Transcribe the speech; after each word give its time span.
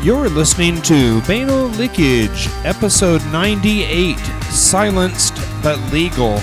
You're 0.00 0.28
listening 0.28 0.80
to 0.82 1.20
Banal 1.22 1.66
Leakage, 1.70 2.46
episode 2.64 3.20
98 3.32 4.16
Silenced 4.44 5.34
but 5.60 5.76
Legal. 5.92 6.38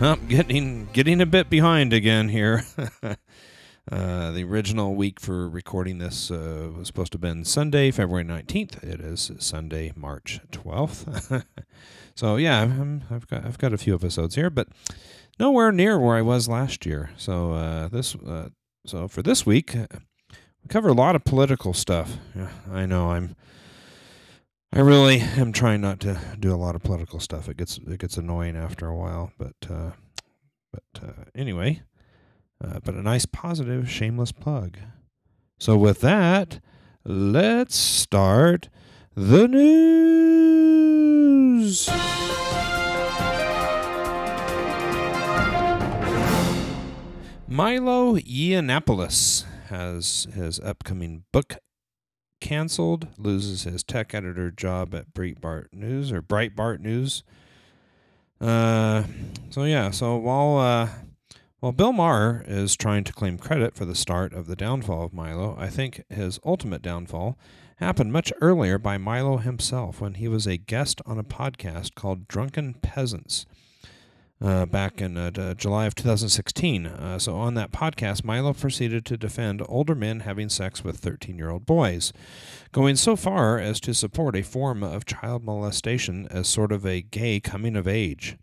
I'm 0.00 0.26
getting 0.26 0.88
getting 0.94 1.20
a 1.20 1.26
bit 1.26 1.50
behind 1.50 1.92
again 1.92 2.30
here. 2.30 2.64
uh, 3.02 4.30
the 4.30 4.44
original 4.44 4.94
week 4.94 5.20
for 5.20 5.46
recording 5.46 5.98
this 5.98 6.30
uh, 6.30 6.70
was 6.74 6.86
supposed 6.86 7.12
to 7.12 7.16
have 7.16 7.20
been 7.20 7.44
Sunday, 7.44 7.90
February 7.90 8.24
19th. 8.24 8.82
It 8.82 9.02
is 9.02 9.32
Sunday, 9.38 9.92
March 9.94 10.40
12th. 10.50 11.44
so 12.14 12.36
yeah, 12.36 12.62
i 12.62 13.12
have 13.12 13.28
got 13.28 13.44
I've 13.44 13.58
got 13.58 13.74
a 13.74 13.78
few 13.78 13.94
episodes 13.94 14.34
here, 14.34 14.48
but 14.48 14.68
nowhere 15.40 15.72
near 15.72 15.98
where 15.98 16.16
I 16.16 16.22
was 16.22 16.48
last 16.48 16.86
year. 16.86 17.10
So 17.16 17.54
uh, 17.54 17.88
this 17.88 18.14
uh, 18.14 18.50
so 18.86 19.08
for 19.08 19.22
this 19.22 19.44
week, 19.44 19.74
uh, 19.74 19.86
we 20.30 20.68
cover 20.68 20.88
a 20.88 20.92
lot 20.92 21.16
of 21.16 21.24
political 21.24 21.72
stuff. 21.72 22.18
Yeah, 22.36 22.50
I 22.70 22.86
know 22.86 23.10
I'm 23.10 23.34
I 24.72 24.78
really 24.80 25.18
am 25.18 25.52
trying 25.52 25.80
not 25.80 25.98
to 26.00 26.20
do 26.38 26.54
a 26.54 26.56
lot 26.56 26.76
of 26.76 26.82
political 26.82 27.18
stuff. 27.18 27.48
It 27.48 27.56
gets 27.56 27.78
it 27.78 27.98
gets 27.98 28.16
annoying 28.18 28.56
after 28.56 28.86
a 28.86 28.94
while, 28.94 29.32
but 29.38 29.56
uh, 29.68 29.90
but 30.72 30.84
uh, 31.02 31.24
anyway, 31.34 31.82
uh, 32.62 32.78
but 32.84 32.94
a 32.94 33.02
nice 33.02 33.26
positive 33.26 33.90
shameless 33.90 34.30
plug. 34.30 34.76
So 35.58 35.76
with 35.76 36.00
that, 36.00 36.60
let's 37.04 37.74
start 37.76 38.68
the 39.14 39.48
news. 39.48 41.00
Milo 47.52 48.14
Yiannopoulos 48.14 49.44
has 49.70 50.28
his 50.32 50.60
upcoming 50.60 51.24
book 51.32 51.56
canceled, 52.40 53.08
loses 53.18 53.64
his 53.64 53.82
tech 53.82 54.14
editor 54.14 54.52
job 54.52 54.94
at 54.94 55.12
Breitbart 55.12 55.66
News 55.72 56.12
or 56.12 56.22
Breitbart 56.22 56.78
News. 56.78 57.24
Uh, 58.40 59.02
so 59.50 59.64
yeah, 59.64 59.90
so 59.90 60.16
while 60.16 60.58
uh, 60.58 60.88
while 61.58 61.72
Bill 61.72 61.92
Maher 61.92 62.44
is 62.46 62.76
trying 62.76 63.02
to 63.02 63.12
claim 63.12 63.36
credit 63.36 63.74
for 63.74 63.84
the 63.84 63.96
start 63.96 64.32
of 64.32 64.46
the 64.46 64.54
downfall 64.54 65.06
of 65.06 65.12
Milo, 65.12 65.56
I 65.58 65.66
think 65.66 66.04
his 66.08 66.38
ultimate 66.44 66.82
downfall 66.82 67.36
happened 67.78 68.12
much 68.12 68.32
earlier 68.40 68.78
by 68.78 68.96
Milo 68.96 69.38
himself 69.38 70.00
when 70.00 70.14
he 70.14 70.28
was 70.28 70.46
a 70.46 70.56
guest 70.56 71.00
on 71.04 71.18
a 71.18 71.24
podcast 71.24 71.96
called 71.96 72.28
Drunken 72.28 72.74
Peasants 72.74 73.44
uh, 74.42 74.66
back 74.66 75.00
in 75.00 75.16
uh, 75.16 75.54
July 75.54 75.86
of 75.86 75.94
2016. 75.94 76.86
Uh, 76.86 77.18
so, 77.18 77.36
on 77.36 77.54
that 77.54 77.72
podcast, 77.72 78.24
Milo 78.24 78.52
proceeded 78.52 79.04
to 79.06 79.16
defend 79.16 79.62
older 79.68 79.94
men 79.94 80.20
having 80.20 80.48
sex 80.48 80.82
with 80.82 80.96
13 80.96 81.36
year 81.36 81.50
old 81.50 81.66
boys, 81.66 82.12
going 82.72 82.96
so 82.96 83.16
far 83.16 83.58
as 83.58 83.80
to 83.80 83.92
support 83.92 84.36
a 84.36 84.42
form 84.42 84.82
of 84.82 85.04
child 85.04 85.44
molestation 85.44 86.26
as 86.30 86.48
sort 86.48 86.72
of 86.72 86.86
a 86.86 87.02
gay 87.02 87.40
coming 87.40 87.76
of 87.76 87.86
age. 87.86 88.36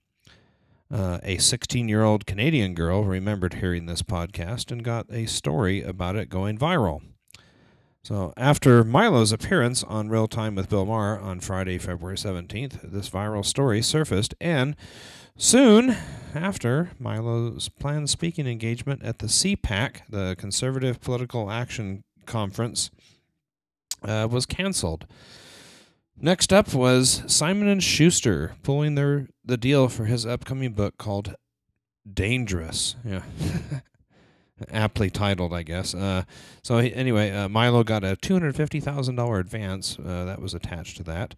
Uh, 0.90 1.20
a 1.24 1.38
16 1.38 1.90
year 1.90 2.04
old 2.04 2.26
Canadian 2.26 2.74
girl 2.74 3.04
remembered 3.04 3.56
hearing 3.56 3.88
this 3.88 4.02
podcast 4.02 4.72
and 4.72 4.84
got 4.84 5.06
a 5.12 5.26
story 5.26 5.82
about 5.82 6.16
it 6.16 6.30
going 6.30 6.58
viral. 6.58 7.02
So, 8.04 8.32
after 8.38 8.86
Milo's 8.86 9.34
appearance 9.34 9.84
on 9.84 10.08
Real 10.08 10.30
Time 10.30 10.56
with 10.56 10.70
Bill 10.70 10.86
Maher 10.86 11.20
on 11.20 11.42
Friday, 11.42 11.78
February 11.78 12.16
17th, 12.16 12.90
this 12.90 13.10
viral 13.10 13.44
story 13.44 13.82
surfaced 13.82 14.34
and 14.40 14.78
Soon 15.40 15.96
after, 16.34 16.90
Milo's 16.98 17.70
planned 17.70 18.10
speaking 18.10 18.48
engagement 18.48 19.04
at 19.04 19.20
the 19.20 19.28
CPAC, 19.28 20.02
the 20.10 20.36
Conservative 20.38 21.00
Political 21.00 21.52
Action 21.52 22.04
Conference, 22.26 22.90
uh, 24.02 24.28
was 24.30 24.48
canceled. 24.48 25.06
Next 26.20 26.52
up 26.52 26.74
was 26.74 27.22
Simon 27.28 27.68
and 27.68 27.84
Schuster 27.84 28.56
pulling 28.64 28.96
their 28.96 29.28
the 29.46 29.58
deal 29.58 29.88
for 29.88 30.06
his 30.06 30.26
upcoming 30.26 30.74
book 30.74 30.98
called 30.98 31.36
Dangerous. 32.12 32.96
Yeah. 33.06 33.22
Aptly 34.72 35.12
titled, 35.12 35.54
I 35.54 35.62
guess. 35.62 35.94
Uh, 35.94 36.24
so 36.64 36.80
he, 36.80 36.92
anyway, 36.96 37.30
uh, 37.30 37.48
Milo 37.48 37.84
got 37.84 38.04
a 38.04 38.16
two 38.16 38.34
hundred 38.34 38.56
fifty 38.56 38.80
thousand 38.80 39.16
dollar 39.16 39.38
advance 39.38 40.00
uh, 40.00 40.26
that 40.26 40.42
was 40.42 40.56
attached 40.56 40.98
to 40.98 41.04
that. 41.04 41.36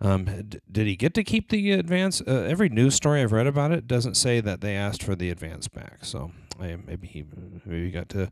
Um, 0.00 0.44
d- 0.48 0.60
did 0.70 0.86
he 0.86 0.96
get 0.96 1.14
to 1.14 1.24
keep 1.24 1.48
the 1.48 1.72
advance? 1.72 2.20
Uh, 2.20 2.46
every 2.48 2.68
news 2.68 2.94
story 2.94 3.22
I've 3.22 3.32
read 3.32 3.46
about 3.46 3.72
it 3.72 3.86
doesn't 3.86 4.14
say 4.14 4.40
that 4.40 4.60
they 4.60 4.76
asked 4.76 5.02
for 5.02 5.16
the 5.16 5.30
advance 5.30 5.66
back. 5.66 6.04
So 6.04 6.32
I, 6.60 6.76
maybe 6.86 7.06
he 7.06 7.24
maybe 7.64 7.86
he 7.86 7.90
got 7.90 8.08
to 8.10 8.30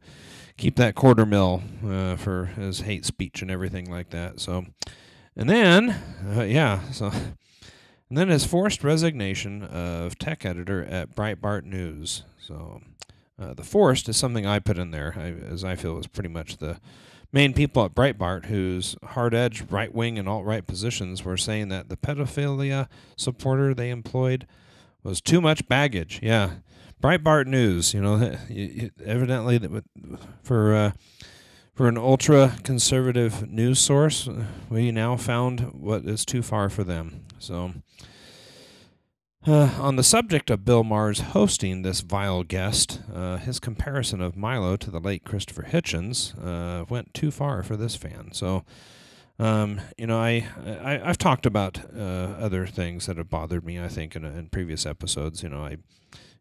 keep 0.56 0.76
that 0.76 0.94
quarter 0.94 1.26
mil 1.26 1.62
uh, 1.86 2.16
for 2.16 2.46
his 2.46 2.80
hate 2.80 3.04
speech 3.04 3.42
and 3.42 3.50
everything 3.50 3.90
like 3.90 4.10
that. 4.10 4.40
So, 4.40 4.66
and 5.34 5.48
then 5.48 5.90
uh, 6.36 6.42
yeah, 6.42 6.90
so 6.90 7.06
and 8.08 8.18
then 8.18 8.28
his 8.28 8.44
forced 8.44 8.84
resignation 8.84 9.64
of 9.64 10.18
tech 10.18 10.44
editor 10.44 10.84
at 10.84 11.16
Breitbart 11.16 11.64
News. 11.64 12.22
So 12.38 12.80
uh, 13.40 13.54
the 13.54 13.64
forced 13.64 14.08
is 14.08 14.16
something 14.16 14.46
I 14.46 14.60
put 14.60 14.78
in 14.78 14.92
there, 14.92 15.14
I, 15.16 15.32
as 15.52 15.64
I 15.64 15.74
feel 15.74 15.94
was 15.94 16.06
pretty 16.06 16.28
much 16.28 16.58
the 16.58 16.78
main 17.32 17.52
people 17.52 17.84
at 17.84 17.94
Breitbart, 17.94 18.46
whose 18.46 18.96
hard 19.02 19.34
edged 19.34 19.70
right 19.70 19.94
wing 19.94 20.18
and 20.18 20.28
alt 20.28 20.44
right 20.44 20.66
positions 20.66 21.24
were 21.24 21.36
saying 21.36 21.68
that 21.68 21.88
the 21.88 21.96
pedophilia 21.96 22.88
supporter 23.16 23.74
they 23.74 23.90
employed 23.90 24.46
was 25.02 25.20
too 25.20 25.40
much 25.40 25.66
baggage. 25.68 26.20
Yeah. 26.22 26.50
Breitbart 27.02 27.46
News, 27.46 27.92
you 27.92 28.00
know, 28.00 28.36
evidently 29.04 29.60
for 30.42 30.74
uh, 30.74 30.92
for 31.74 31.88
an 31.88 31.98
ultra 31.98 32.54
conservative 32.62 33.50
news 33.50 33.78
source, 33.78 34.28
we 34.70 34.90
now 34.90 35.16
found 35.16 35.72
what 35.74 36.06
is 36.06 36.24
too 36.24 36.42
far 36.42 36.70
for 36.70 36.84
them. 36.84 37.26
So, 37.38 37.74
uh, 39.46 39.70
on 39.80 39.96
the 39.96 40.02
subject 40.02 40.50
of 40.50 40.64
Bill 40.64 40.84
Maher's 40.84 41.20
hosting 41.20 41.82
this 41.82 42.00
vile 42.00 42.42
guest, 42.42 43.00
uh, 43.14 43.36
his 43.38 43.58
comparison 43.58 44.20
of 44.20 44.36
Milo 44.36 44.76
to 44.76 44.90
the 44.90 45.00
late 45.00 45.24
Christopher 45.24 45.64
Hitchens 45.64 46.34
uh, 46.44 46.84
went 46.88 47.14
too 47.14 47.30
far 47.30 47.62
for 47.62 47.76
this 47.76 47.96
fan. 47.96 48.30
So, 48.32 48.64
um, 49.38 49.80
you 49.96 50.06
know, 50.06 50.18
I, 50.18 50.46
I 50.64 50.98
have 51.06 51.18
talked 51.18 51.46
about 51.46 51.80
uh, 51.94 52.00
other 52.00 52.66
things 52.66 53.06
that 53.06 53.18
have 53.18 53.30
bothered 53.30 53.64
me. 53.64 53.80
I 53.80 53.88
think 53.88 54.16
in, 54.16 54.24
in 54.24 54.48
previous 54.48 54.86
episodes, 54.86 55.42
you 55.42 55.48
know, 55.48 55.64
I, 55.64 55.76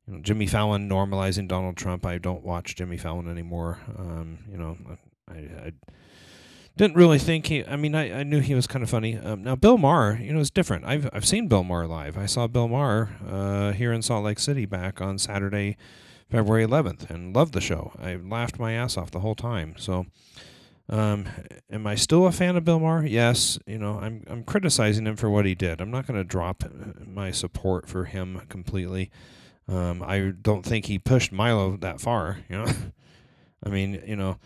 you 0.08 0.14
know, 0.14 0.20
Jimmy 0.22 0.48
Fallon 0.48 0.90
normalizing 0.90 1.48
Donald 1.48 1.78
Trump. 1.78 2.06
I 2.06 2.18
don't 2.18 2.44
watch 2.44 2.76
Jimmy 2.76 2.98
Fallon 2.98 3.30
anymore. 3.30 3.80
Um, 3.98 4.40
you 4.50 4.58
know, 4.58 4.78
I, 5.30 5.36
I 5.36 5.74
didn't 6.78 6.98
really 6.98 7.20
think 7.20 7.48
he. 7.48 7.66
I 7.66 7.76
mean, 7.76 7.96
I, 7.96 8.20
I 8.20 8.24
knew 8.24 8.40
he 8.40 8.54
was 8.54 8.68
kind 8.68 8.84
of 8.84 8.90
funny. 8.90 9.18
Um, 9.18 9.44
now 9.44 9.56
Bill 9.56 9.78
Maher, 9.78 10.20
you 10.22 10.34
know, 10.34 10.40
is 10.40 10.52
different. 10.52 10.86
I've 10.86 11.10
I've 11.14 11.26
seen 11.26 11.48
Bill 11.48 11.64
Maher 11.64 11.88
live. 11.88 12.18
I 12.18 12.26
saw 12.26 12.48
Bill 12.48 12.68
Maher 12.68 13.10
uh, 13.28 13.72
here 13.72 13.94
in 13.94 14.02
Salt 14.02 14.26
Lake 14.26 14.40
City 14.40 14.66
back 14.66 15.02
on 15.02 15.18
Saturday, 15.18 15.78
February 16.30 16.66
11th, 16.66 17.10
and 17.10 17.36
loved 17.36 17.54
the 17.54 17.62
show. 17.62 17.94
I 18.02 18.16
laughed 18.16 18.60
my 18.60 18.74
ass 18.74 18.98
off 18.98 19.12
the 19.12 19.22
whole 19.22 19.36
time. 19.36 19.76
So, 19.78 20.06
um, 20.90 21.28
am 21.72 21.88
I 21.88 21.96
still 21.96 22.28
a 22.28 22.32
fan 22.32 22.58
of 22.58 22.66
Bill 22.66 22.80
Maher? 22.80 23.06
Yes. 23.06 23.58
You 23.66 23.78
know, 23.78 24.00
I'm 24.00 24.24
I'm 24.28 24.44
criticizing 24.44 25.08
him 25.08 25.16
for 25.16 25.30
what 25.30 25.46
he 25.46 25.56
did. 25.56 25.80
I'm 25.80 25.92
not 25.92 26.08
going 26.08 26.20
to 26.20 26.26
drop 26.26 26.66
my 27.06 27.32
support 27.32 27.88
for 27.88 28.04
him 28.04 28.42
completely. 28.50 29.12
Um, 29.68 30.04
I 30.04 30.34
don't 30.42 30.64
think 30.66 30.86
he 30.86 31.00
pushed 31.00 31.32
Milo 31.32 31.78
that 31.78 32.02
far. 32.02 32.40
You 32.50 32.58
know, 32.58 32.72
I 33.66 33.70
mean, 33.70 34.04
you 34.06 34.18
know 34.18 34.40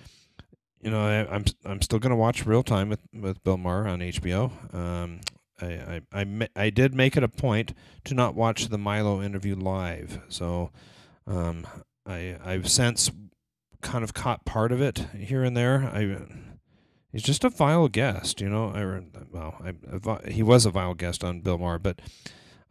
you 0.82 0.90
know, 0.90 1.02
I, 1.02 1.14
am 1.14 1.28
I'm, 1.32 1.46
I'm 1.66 1.82
still 1.82 2.00
gonna 2.00 2.16
watch 2.16 2.46
Real 2.46 2.64
Time 2.64 2.90
with, 2.90 3.02
with 3.14 3.44
Bill 3.44 3.58
Maher 3.58 3.88
on 3.88 4.00
HBO. 4.00 4.74
Um, 4.74 5.22
I, 5.62 6.02
I, 6.14 6.22
I, 6.22 6.48
I 6.56 6.70
did 6.70 6.96
make 6.96 7.18
it 7.18 7.24
a 7.24 7.28
point 7.28 7.74
to 8.06 8.14
not 8.14 8.36
watch 8.36 8.70
the 8.70 8.78
Milo 8.78 9.22
interview 9.22 9.56
live, 9.56 10.22
so 10.30 10.72
um, 11.28 11.68
I 12.06 12.38
I've 12.44 12.70
since 12.70 13.12
kind 13.82 14.04
of 14.04 14.14
caught 14.14 14.46
part 14.46 14.72
of 14.72 14.82
it 14.82 15.06
here 15.18 15.44
and 15.44 15.56
there. 15.56 15.84
I 15.84 16.18
he's 17.12 17.24
just 17.24 17.44
a 17.44 17.50
vile 17.50 17.88
guest, 17.88 18.42
you 18.42 18.50
know. 18.50 18.70
I 18.70 19.22
well, 19.32 19.56
I, 19.64 20.30
he 20.30 20.44
was 20.44 20.66
a 20.66 20.72
vile 20.72 20.94
guest 20.94 21.24
on 21.24 21.42
Bill 21.42 21.58
Maher, 21.58 21.80
but 21.80 22.02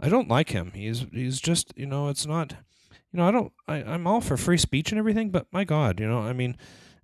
I 0.00 0.08
don't 0.08 0.28
like 0.28 0.50
him. 0.50 0.72
He's 0.74 1.06
he's 1.12 1.40
just 1.40 1.72
you 1.76 1.86
know, 1.86 2.08
it's 2.08 2.26
not 2.26 2.52
you 3.12 3.18
know, 3.18 3.28
I 3.28 3.30
don't 3.30 3.52
I, 3.66 3.76
I'm 3.76 4.06
all 4.06 4.20
for 4.20 4.36
free 4.36 4.58
speech 4.58 4.92
and 4.92 4.98
everything, 4.98 5.30
but 5.30 5.46
my 5.52 5.64
God, 5.64 6.00
you 6.00 6.08
know, 6.08 6.20
I 6.20 6.32
mean 6.32 6.56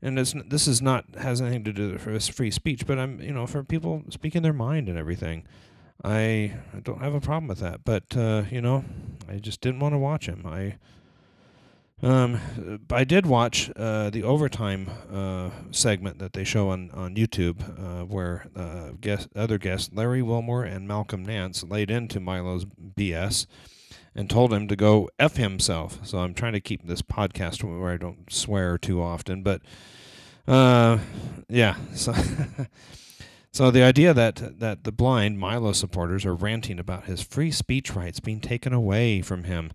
and 0.04 0.18
it's, 0.18 0.34
this 0.46 0.68
is 0.68 0.82
not 0.82 1.06
has 1.18 1.40
anything 1.40 1.64
to 1.64 1.72
do 1.72 1.92
with 1.92 2.28
free 2.28 2.50
speech, 2.50 2.86
but 2.86 2.98
I'm 2.98 3.20
you 3.20 3.32
know 3.32 3.46
for 3.46 3.64
people 3.64 4.02
speaking 4.10 4.42
their 4.42 4.52
mind 4.52 4.88
and 4.88 4.98
everything, 4.98 5.44
I, 6.04 6.52
I 6.74 6.80
don't 6.82 7.00
have 7.00 7.14
a 7.14 7.20
problem 7.20 7.48
with 7.48 7.58
that. 7.60 7.84
But 7.84 8.16
uh, 8.16 8.44
you 8.50 8.60
know, 8.60 8.84
I 9.28 9.36
just 9.38 9.62
didn't 9.62 9.80
want 9.80 9.94
to 9.94 9.98
watch 9.98 10.26
him. 10.26 10.44
I 10.46 10.76
um, 12.02 12.38
I 12.90 13.04
did 13.04 13.24
watch 13.24 13.70
uh, 13.76 14.10
the 14.10 14.24
overtime 14.24 14.90
uh, 15.10 15.48
segment 15.70 16.18
that 16.18 16.34
they 16.34 16.44
show 16.44 16.68
on 16.68 16.90
on 16.90 17.14
YouTube, 17.14 17.62
uh, 17.80 18.04
where 18.04 18.46
uh, 18.54 18.90
guest, 19.00 19.28
other 19.34 19.56
guests 19.56 19.90
Larry 19.94 20.20
Wilmore 20.20 20.64
and 20.64 20.86
Malcolm 20.86 21.24
Nance 21.24 21.64
laid 21.64 21.90
into 21.90 22.20
Milo's 22.20 22.66
BS 22.66 23.46
and 24.14 24.30
told 24.30 24.52
him 24.52 24.68
to 24.68 24.76
go 24.76 25.08
F 25.18 25.36
himself. 25.36 25.98
So 26.02 26.18
I'm 26.18 26.34
trying 26.34 26.52
to 26.52 26.60
keep 26.60 26.86
this 26.86 27.02
podcast 27.02 27.62
where 27.62 27.92
I 27.92 27.96
don't 27.96 28.32
swear 28.32 28.78
too 28.78 29.02
often. 29.02 29.42
But 29.42 29.62
uh, 30.46 30.98
yeah. 31.48 31.76
So. 31.94 32.14
So 33.54 33.70
the 33.70 33.84
idea 33.84 34.12
that 34.12 34.58
that 34.58 34.82
the 34.82 34.90
blind 34.90 35.38
Milo 35.38 35.70
supporters 35.70 36.26
are 36.26 36.34
ranting 36.34 36.80
about 36.80 37.04
his 37.04 37.22
free 37.22 37.52
speech 37.52 37.94
rights 37.94 38.18
being 38.18 38.40
taken 38.40 38.72
away 38.72 39.22
from 39.22 39.44
him 39.44 39.70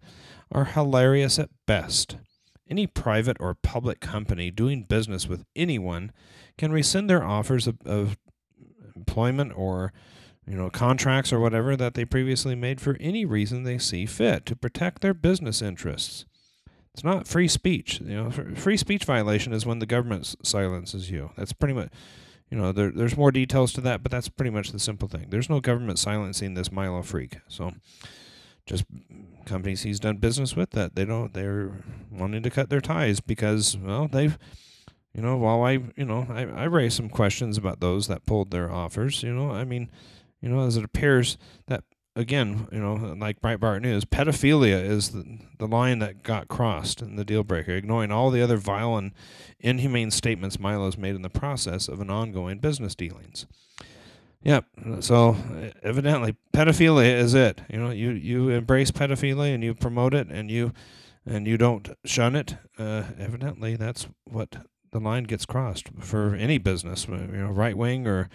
are 0.52 0.66
hilarious 0.66 1.40
at 1.40 1.50
best. 1.66 2.18
Any 2.70 2.88
private 2.88 3.38
or 3.40 3.54
public 3.56 4.02
company 4.02 4.52
doing 4.52 4.84
business 4.84 5.30
with 5.30 5.46
anyone 5.56 6.12
can 6.58 6.74
rescind 6.74 7.10
their 7.10 7.24
offers 7.24 7.68
of, 7.68 7.78
of 7.86 8.18
employment 8.98 9.54
or 9.56 9.94
you 10.50 10.56
know 10.56 10.70
contracts 10.70 11.32
or 11.32 11.40
whatever 11.40 11.76
that 11.76 11.94
they 11.94 12.06
previously 12.06 12.56
made 12.56 12.82
for 12.82 12.98
any 13.00 13.24
reason 13.24 13.64
they 13.64 13.78
see 13.78 14.06
fit 14.06 14.46
to 14.48 14.56
protect 14.56 15.02
their 15.02 15.14
business 15.14 15.62
interests. 15.62 16.26
It's 16.94 17.04
not 17.04 17.28
free 17.28 17.48
speech. 17.48 18.02
You 18.02 18.24
know, 18.24 18.32
free 18.32 18.76
speech 18.76 19.06
violation 19.06 19.54
is 19.54 19.66
when 19.66 19.80
the 19.80 19.86
government 19.86 20.36
silences 20.44 21.12
you. 21.12 21.32
That's 21.38 21.54
pretty 21.54 21.76
much 21.76 21.90
you 22.50 22.58
know, 22.58 22.72
there, 22.72 22.92
there's 22.92 23.16
more 23.16 23.32
details 23.32 23.74
to 23.74 23.82
that, 23.82 24.02
but 24.02 24.12
that's 24.12 24.28
pretty 24.28 24.50
much 24.50 24.72
the 24.72 24.80
simple 24.80 25.08
thing. 25.08 25.28
There's 25.30 25.50
no 25.50 25.60
government 25.60 26.00
silencing 26.00 26.56
this 26.56 26.72
Milo 26.72 27.04
freak. 27.04 27.38
So 27.48 27.74
just 28.66 28.86
companies 29.46 29.82
he's 29.82 30.00
done 30.00 30.18
business 30.18 30.56
with 30.56 30.70
that 30.72 30.94
they 30.94 31.04
don't 31.04 31.34
they're 31.34 31.72
wanting 32.12 32.44
to 32.44 32.52
cut 32.52 32.70
their 32.70 32.80
ties 32.80 33.20
because 33.20 33.76
well 33.76 34.08
they've 34.08 34.38
you 35.12 35.24
know 35.24 35.36
while 35.38 35.64
I 35.64 35.80
you 35.96 36.06
know 36.06 36.28
I, 36.30 36.42
I 36.44 36.64
raised 36.66 36.96
some 36.96 37.10
questions 37.10 37.58
about 37.58 37.80
those 37.80 38.08
that 38.10 38.28
pulled 38.28 38.52
their 38.52 38.72
offers 38.72 39.24
you 39.24 39.34
know 39.34 39.50
I 39.50 39.64
mean 39.64 39.90
you 40.42 40.50
know 40.50 40.66
as 40.66 40.78
it 40.78 40.84
appears 40.84 41.38
that 41.68 41.84
again 42.16 42.68
you 42.72 42.80
know 42.80 42.94
like 43.18 43.42
Breitbart 43.42 43.82
News 43.82 44.06
pedophilia 44.06 44.84
is 44.84 45.12
the, 45.12 45.40
the 45.58 45.68
line 45.68 46.00
that 46.00 46.24
got 46.24 46.48
crossed 46.48 47.02
in 47.02 47.16
the 47.16 47.26
deal 47.26 47.44
breaker 47.44 47.72
ignoring 47.72 48.12
all 48.12 48.32
the 48.32 48.42
other 48.42 48.58
vile 48.58 48.96
and 48.98 49.12
inhumane 49.60 50.12
statements 50.12 50.60
Milo's 50.60 50.98
made 50.98 51.16
in 51.16 51.22
the 51.22 51.30
process 51.30 51.88
of 51.88 52.00
an 52.02 52.10
ongoing 52.10 52.60
business 52.60 52.96
dealings. 52.96 53.46
Yep. 54.44 54.66
So 55.02 55.36
evidently, 55.84 56.36
pedophilia 56.54 57.18
is 57.18 57.34
it. 57.34 57.62
You 57.70 57.80
know, 57.80 57.90
you 57.90 58.12
you 58.12 58.50
embrace 58.50 58.92
pedophilia 58.92 59.54
and 59.54 59.64
you 59.64 59.74
promote 59.74 60.14
it 60.14 60.28
and 60.30 60.50
you 60.50 60.72
and 61.26 61.46
you 61.46 61.58
don't 61.58 61.90
shun 62.06 62.36
it. 62.36 62.56
Uh, 62.78 63.04
evidently, 63.20 63.76
that's 63.76 64.08
what 64.24 64.66
the 64.92 65.00
line 65.00 65.26
gets 65.26 65.46
crossed 65.46 65.90
for 66.00 66.36
any 66.36 66.58
business. 66.58 67.06
You 67.08 67.18
know, 67.18 67.50
right 67.50 67.78
wing 67.78 68.08
or 68.08 68.30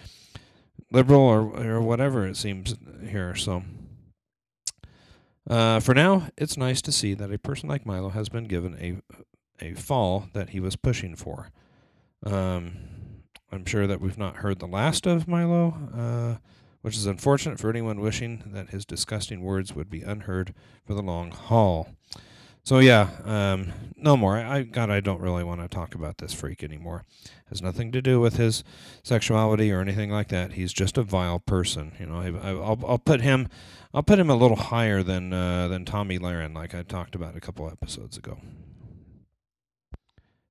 liberal 0.95 1.23
or 1.23 1.41
or 1.41 1.81
whatever 1.81 2.27
it 2.27 2.37
seems 2.37 2.75
here. 3.09 3.35
So. 3.35 3.63
Uh, 5.47 5.79
for 5.79 5.95
now, 5.95 6.29
it's 6.39 6.57
nice 6.57 6.81
to 6.81 6.91
see 6.91 7.13
that 7.13 7.31
a 7.31 7.39
person 7.39 7.69
like 7.69 7.85
Milo 7.85 8.09
has 8.09 8.31
been 8.31 8.45
given 8.45 8.79
a 8.81 9.03
a 9.61 9.75
fall 9.75 10.29
that 10.33 10.51
he 10.51 10.61
was 10.61 10.77
pushing 10.77 11.15
for. 11.15 11.51
Um, 12.25 12.77
I'm 13.53 13.65
sure 13.65 13.87
that 13.87 14.01
we've 14.01 14.19
not 14.19 14.37
heard 14.37 14.59
the 14.59 14.67
last 14.67 15.07
of 15.07 15.29
Milo, 15.29 15.75
uh, 15.95 16.39
which 16.83 16.97
is 16.97 17.07
unfortunate 17.07 17.61
for 17.61 17.71
anyone 17.71 18.01
wishing 18.01 18.43
that 18.47 18.71
his 18.71 18.85
disgusting 18.85 19.43
words 19.43 19.75
would 19.75 19.89
be 19.89 20.03
unheard 20.03 20.55
for 20.85 20.95
the 20.95 21.03
long 21.03 21.31
haul. 21.31 21.91
So 22.65 22.79
yeah, 22.79 23.11
um, 23.25 23.73
no 23.95 24.17
more. 24.17 24.39
I 24.39 24.63
God, 24.63 24.89
I 24.89 25.01
don't 25.01 25.21
really 25.21 25.45
want 25.45 25.61
to 25.61 25.69
talk 25.69 25.95
about 25.95 26.17
this 26.17 26.33
freak 26.33 26.65
anymore. 26.65 27.05
It 27.25 27.31
has 27.51 27.61
nothing 27.61 27.93
to 27.93 28.01
do 28.01 28.21
with 28.21 28.37
his 28.37 28.65
sexuality 29.03 29.71
or 29.71 29.83
anything 29.83 30.11
like 30.11 30.29
that. 30.29 30.55
He's 30.55 30.73
just 30.73 30.97
a 30.97 31.03
vile 31.03 31.39
person. 31.39 31.93
You 32.01 32.07
know, 32.07 32.21
I, 32.21 32.31
will 32.31 32.85
I'll 32.89 32.99
put 32.99 33.21
him, 33.21 33.49
I'll 33.93 34.03
put 34.03 34.19
him 34.19 34.31
a 34.31 34.35
little 34.35 34.57
higher 34.57 35.03
than 35.03 35.35
uh, 35.35 35.69
than 35.69 35.85
Tomi 35.85 36.19
Lahren, 36.19 36.55
like 36.55 36.75
I 36.75 36.83
talked 36.83 37.15
about 37.15 37.37
a 37.37 37.41
couple 37.41 37.69
episodes 37.71 38.17
ago. 38.17 38.39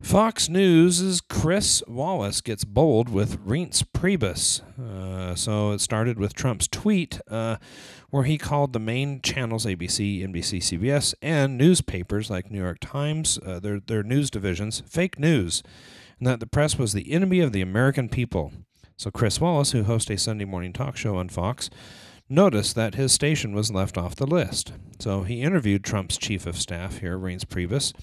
Fox 0.03 0.49
News' 0.49 1.21
Chris 1.21 1.81
Wallace 1.87 2.41
gets 2.41 2.65
bold 2.65 3.07
with 3.07 3.39
Reince 3.39 3.83
Priebus. 3.83 4.61
Uh, 4.77 5.33
so 5.33 5.71
it 5.71 5.79
started 5.79 6.19
with 6.19 6.33
Trump's 6.33 6.67
tweet 6.67 7.21
uh, 7.31 7.55
where 8.09 8.25
he 8.25 8.37
called 8.37 8.73
the 8.73 8.79
main 8.79 9.21
channels 9.21 9.65
ABC, 9.65 10.21
NBC, 10.21 10.59
CBS, 10.59 11.15
and 11.21 11.57
newspapers 11.57 12.29
like 12.29 12.51
New 12.51 12.61
York 12.61 12.79
Times, 12.81 13.39
uh, 13.45 13.59
their, 13.61 13.79
their 13.79 14.03
news 14.03 14.29
divisions, 14.29 14.83
fake 14.85 15.17
news, 15.17 15.63
and 16.19 16.27
that 16.27 16.41
the 16.41 16.47
press 16.47 16.77
was 16.77 16.91
the 16.91 17.11
enemy 17.11 17.39
of 17.39 17.53
the 17.53 17.61
American 17.61 18.09
people. 18.09 18.51
So 18.97 19.09
Chris 19.09 19.39
Wallace, 19.39 19.71
who 19.71 19.83
hosts 19.83 20.11
a 20.11 20.17
Sunday 20.17 20.45
morning 20.45 20.73
talk 20.73 20.97
show 20.97 21.15
on 21.15 21.29
Fox, 21.29 21.69
noticed 22.29 22.75
that 22.75 22.95
his 22.95 23.13
station 23.13 23.55
was 23.55 23.71
left 23.71 23.97
off 23.97 24.15
the 24.15 24.27
list. 24.27 24.73
So 24.99 25.23
he 25.23 25.41
interviewed 25.41 25.83
Trump's 25.83 26.17
chief 26.17 26.45
of 26.45 26.57
staff 26.57 26.97
here, 26.97 27.17
Reince 27.17 27.45
Priebus 27.45 27.93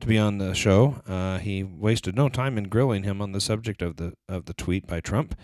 to 0.00 0.06
be 0.06 0.18
on 0.18 0.38
the 0.38 0.54
show. 0.54 1.02
Uh, 1.06 1.38
he 1.38 1.62
wasted 1.62 2.16
no 2.16 2.28
time 2.28 2.56
in 2.58 2.68
grilling 2.68 3.02
him 3.02 3.20
on 3.20 3.32
the 3.32 3.40
subject 3.40 3.82
of 3.82 3.96
the 3.96 4.14
of 4.28 4.46
the 4.46 4.54
tweet 4.54 4.86
by 4.86 5.00
Trump. 5.00 5.34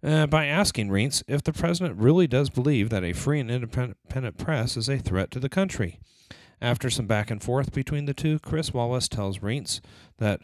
Uh, 0.00 0.26
by 0.26 0.46
asking 0.46 0.88
Reince 0.88 1.24
if 1.26 1.42
the 1.42 1.52
president 1.52 1.98
really 1.98 2.28
does 2.28 2.50
believe 2.50 2.88
that 2.90 3.02
a 3.02 3.12
free 3.12 3.40
and 3.40 3.50
independent 3.50 4.38
press 4.38 4.76
is 4.76 4.88
a 4.88 4.98
threat 4.98 5.30
to 5.32 5.40
the 5.40 5.48
country. 5.48 5.98
After 6.60 6.88
some 6.90 7.06
back 7.06 7.30
and 7.30 7.42
forth 7.42 7.72
between 7.72 8.04
the 8.04 8.14
two, 8.14 8.38
Chris 8.38 8.72
Wallace 8.72 9.08
tells 9.08 9.38
Reince 9.38 9.80
that 10.18 10.40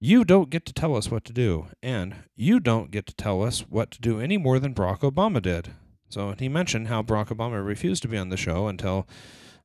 you 0.00 0.24
don't 0.24 0.50
get 0.50 0.66
to 0.66 0.72
tell 0.72 0.96
us 0.96 1.10
what 1.10 1.24
to 1.24 1.32
do, 1.32 1.68
and 1.82 2.16
you 2.36 2.60
don't 2.60 2.90
get 2.90 3.06
to 3.06 3.14
tell 3.14 3.42
us 3.42 3.60
what 3.60 3.90
to 3.92 4.00
do 4.00 4.20
any 4.20 4.36
more 4.36 4.58
than 4.58 4.74
Barack 4.74 5.00
Obama 5.00 5.40
did. 5.40 5.72
So 6.08 6.34
he 6.38 6.48
mentioned 6.48 6.88
how 6.88 7.02
Barack 7.02 7.28
Obama 7.28 7.64
refused 7.64 8.02
to 8.02 8.08
be 8.08 8.18
on 8.18 8.28
the 8.28 8.36
show 8.36 8.68
until 8.68 9.08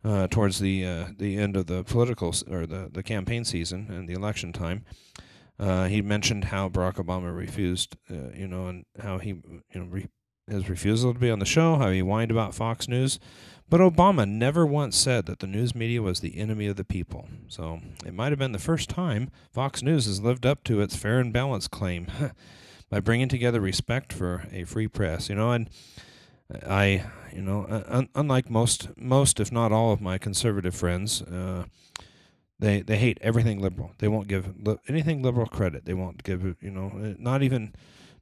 uh, 0.03 0.27
towards 0.27 0.59
the 0.59 0.85
uh, 0.85 1.05
the 1.17 1.37
end 1.37 1.55
of 1.55 1.67
the 1.67 1.83
political 1.83 2.33
or 2.49 2.65
the, 2.65 2.89
the 2.91 3.03
campaign 3.03 3.43
season 3.45 3.87
and 3.89 4.07
the 4.07 4.13
election 4.13 4.53
time. 4.53 4.85
Uh, 5.59 5.87
he 5.87 6.01
mentioned 6.01 6.45
how 6.45 6.69
Barack 6.69 6.95
Obama 6.95 7.35
refused, 7.35 7.97
uh, 8.09 8.31
you 8.33 8.47
know, 8.47 8.67
and 8.67 8.85
how 9.01 9.17
he, 9.17 9.29
you 9.29 9.61
know, 9.75 9.85
re- 9.85 10.07
his 10.47 10.69
refusal 10.69 11.13
to 11.13 11.19
be 11.19 11.29
on 11.29 11.39
the 11.39 11.45
show, 11.45 11.75
how 11.75 11.89
he 11.89 11.99
whined 11.99 12.31
about 12.31 12.55
Fox 12.55 12.87
News. 12.87 13.19
But 13.69 13.81
Obama 13.81 14.27
never 14.27 14.65
once 14.65 14.97
said 14.97 15.27
that 15.27 15.39
the 15.39 15.47
news 15.47 15.75
media 15.75 16.01
was 16.01 16.21
the 16.21 16.39
enemy 16.39 16.65
of 16.67 16.75
the 16.75 16.83
people. 16.83 17.27
So 17.49 17.81
it 18.05 18.15
might 18.15 18.31
have 18.31 18.39
been 18.39 18.53
the 18.53 18.57
first 18.57 18.89
time 18.89 19.29
Fox 19.51 19.83
News 19.83 20.05
has 20.05 20.21
lived 20.21 20.45
up 20.45 20.63
to 20.63 20.81
its 20.81 20.95
fair 20.95 21.19
and 21.19 21.31
balanced 21.31 21.69
claim 21.69 22.07
by 22.89 22.99
bringing 22.99 23.27
together 23.27 23.61
respect 23.61 24.11
for 24.11 24.47
a 24.51 24.63
free 24.63 24.87
press. 24.87 25.29
You 25.29 25.35
know, 25.35 25.51
and 25.51 25.69
I, 26.65 27.05
you 27.33 27.41
know, 27.41 27.65
un- 27.87 28.09
unlike 28.15 28.49
most, 28.49 28.89
most 28.97 29.39
if 29.39 29.51
not 29.51 29.71
all 29.71 29.91
of 29.91 30.01
my 30.01 30.17
conservative 30.17 30.75
friends, 30.75 31.21
uh, 31.21 31.65
they 32.59 32.81
they 32.81 32.97
hate 32.97 33.17
everything 33.21 33.59
liberal. 33.59 33.93
They 33.99 34.07
won't 34.07 34.27
give 34.27 34.53
li- 34.65 34.77
anything 34.87 35.21
liberal 35.21 35.47
credit. 35.47 35.85
They 35.85 35.93
won't 35.93 36.23
give, 36.23 36.43
you 36.61 36.71
know, 36.71 36.91
uh, 36.95 37.13
not 37.17 37.41
even, 37.41 37.73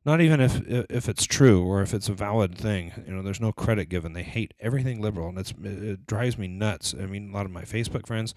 not 0.06 0.22
even 0.22 0.40
if 0.42 0.62
if 0.68 1.10
it's 1.10 1.26
true 1.26 1.66
or 1.66 1.82
if 1.82 1.94
it's 1.94 2.10
a 2.10 2.14
valid 2.14 2.56
thing. 2.56 2.92
You 3.08 3.16
know, 3.16 3.22
there's 3.24 3.42
no 3.42 3.52
credit 3.52 3.90
given. 3.90 4.14
They 4.14 4.24
hate 4.24 4.54
everything 4.60 5.02
liberal, 5.02 5.30
and 5.30 5.40
it's 5.40 5.54
it 5.64 6.06
drives 6.06 6.38
me 6.38 6.48
nuts. 6.48 6.94
I 7.00 7.06
mean, 7.08 7.32
a 7.32 7.34
lot 7.34 7.46
of 7.46 7.52
my 7.52 7.64
Facebook 7.64 8.06
friends, 8.06 8.36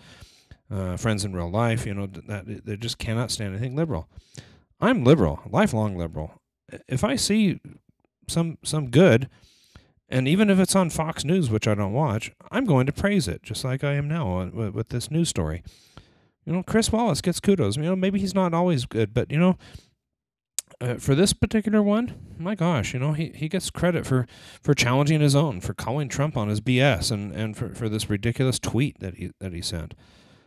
uh, 0.70 0.97
friends 0.97 1.25
in 1.25 1.35
real 1.35 1.50
life, 1.50 1.85
you 1.85 1.92
know, 1.94 2.06
that 2.06 2.64
they 2.64 2.76
just 2.76 2.99
cannot 2.99 3.30
stand 3.30 3.54
anything 3.54 3.76
liberal. 3.76 4.09
I'm 4.80 5.04
liberal, 5.04 5.40
lifelong 5.50 5.97
liberal. 5.97 6.40
If 6.88 7.04
I 7.04 7.16
see 7.16 7.61
some 8.26 8.56
some 8.64 8.90
good 8.90 9.28
and 10.11 10.26
even 10.26 10.50
if 10.50 10.59
it's 10.59 10.75
on 10.75 10.90
Fox 10.90 11.25
News, 11.25 11.50
which 11.50 11.69
I 11.69 11.75
don't 11.75 11.93
watch, 11.93 12.33
I'm 12.50 12.64
going 12.64 12.87
to 12.87 12.93
praise 12.93 13.29
it, 13.29 13.43
just 13.43 13.64
like 13.64 13.85
I 13.85 13.95
am 13.95 14.09
now 14.09 14.45
with, 14.50 14.75
with 14.75 14.88
this 14.88 15.11
news 15.11 15.29
story. 15.29 15.62
You 16.45 16.52
know, 16.52 16.62
Chris 16.64 16.90
Wallace 16.90 17.21
gets 17.21 17.38
kudos. 17.38 17.76
You 17.76 17.85
know, 17.85 17.97
maybe 17.97 18.19
he's 18.19 18.35
not 18.35 18.52
always 18.52 18.87
good, 18.87 19.14
but 19.14 19.31
you 19.31 19.38
know, 19.38 19.57
uh, 20.81 20.95
for 20.95 21.14
this 21.14 21.33
particular 21.33 21.83
one, 21.83 22.14
my 22.38 22.55
gosh, 22.55 22.93
you 22.93 22.99
know, 22.99 23.12
he, 23.12 23.33
he 23.35 23.49
gets 23.49 23.71
credit 23.71 24.07
for, 24.07 24.26
for 24.62 24.75
challenging 24.75 25.21
his 25.21 25.37
own, 25.37 25.61
for 25.61 25.75
calling 25.75 26.09
Trump 26.09 26.37
on 26.37 26.49
his 26.49 26.61
BS, 26.61 27.12
and, 27.12 27.33
and 27.33 27.57
for, 27.57 27.75
for 27.75 27.88
this 27.88 28.11
ridiculous 28.11 28.59
tweet 28.59 28.99
that 29.00 29.17
he 29.17 29.31
that 29.40 29.52
he 29.52 29.61
sent. 29.61 29.95